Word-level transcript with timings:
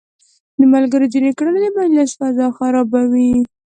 د 0.59 0.61
ملګرو 0.73 1.05
ځينې 1.13 1.31
کړنې 1.37 1.59
د 1.63 1.67
مجلس 1.79 2.11
فضا 2.19 2.47
خرابوي. 2.57 3.31